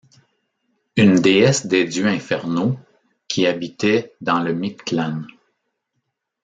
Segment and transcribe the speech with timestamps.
[0.95, 2.75] Une déesse des dieux infernaux
[3.27, 5.21] qui habitaient dans le Mictlan.